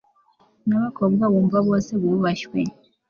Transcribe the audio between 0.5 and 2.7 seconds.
n'abakobwa bumva bose bubashywe